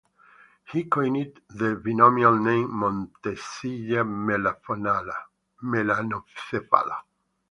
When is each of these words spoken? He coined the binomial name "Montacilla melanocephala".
He 0.71 0.85
coined 0.85 1.41
the 1.51 1.75
binomial 1.75 2.35
name 2.39 2.71
"Montacilla 2.71 4.01
melanocephala". 5.61 6.97